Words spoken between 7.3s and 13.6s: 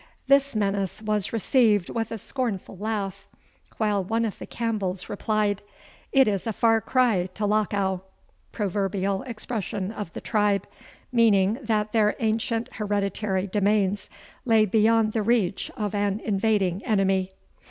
to Lochow;" proverbial expression of the tribe, meaning that their ancient hereditary